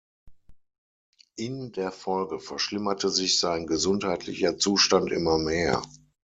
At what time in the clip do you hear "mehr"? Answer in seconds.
5.37-5.83